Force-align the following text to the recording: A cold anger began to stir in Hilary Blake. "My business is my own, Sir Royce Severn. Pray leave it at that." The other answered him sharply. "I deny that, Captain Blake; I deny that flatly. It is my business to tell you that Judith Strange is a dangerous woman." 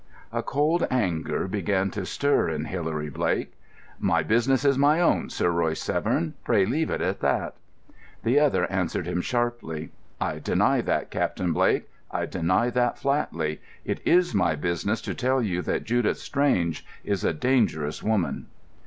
A 0.33 0.41
cold 0.41 0.87
anger 0.89 1.47
began 1.47 1.91
to 1.91 2.07
stir 2.07 2.49
in 2.49 2.65
Hilary 2.65 3.11
Blake. 3.11 3.53
"My 3.99 4.23
business 4.23 4.65
is 4.65 4.75
my 4.75 4.99
own, 4.99 5.29
Sir 5.29 5.51
Royce 5.51 5.79
Severn. 5.79 6.33
Pray 6.43 6.65
leave 6.65 6.89
it 6.89 7.01
at 7.01 7.19
that." 7.19 7.53
The 8.23 8.39
other 8.39 8.65
answered 8.71 9.05
him 9.05 9.21
sharply. 9.21 9.91
"I 10.19 10.39
deny 10.39 10.81
that, 10.81 11.11
Captain 11.11 11.53
Blake; 11.53 11.87
I 12.09 12.25
deny 12.25 12.71
that 12.71 12.97
flatly. 12.97 13.61
It 13.85 14.01
is 14.03 14.33
my 14.33 14.55
business 14.55 15.01
to 15.01 15.13
tell 15.13 15.39
you 15.39 15.61
that 15.61 15.83
Judith 15.83 16.17
Strange 16.17 16.83
is 17.03 17.23
a 17.23 17.31
dangerous 17.31 18.01
woman." 18.01 18.47